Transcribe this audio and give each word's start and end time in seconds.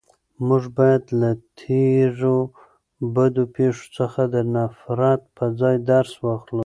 موږ 0.47 0.63
باید 0.77 1.03
له 1.21 1.29
تېرو 1.59 2.37
بدو 3.15 3.43
پېښو 3.55 3.85
څخه 3.97 4.21
د 4.33 4.35
نفرت 4.55 5.21
په 5.35 5.45
ځای 5.59 5.75
درس 5.91 6.11
واخلو. 6.23 6.59